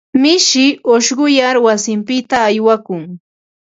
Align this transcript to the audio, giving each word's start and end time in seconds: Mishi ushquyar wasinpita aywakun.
Mishi 0.21 0.65
ushquyar 0.93 1.55
wasinpita 1.65 2.37
aywakun. 2.49 3.03